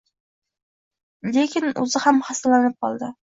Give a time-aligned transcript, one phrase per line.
[1.35, 3.13] lekin o'zi ham xastalanib qoldi.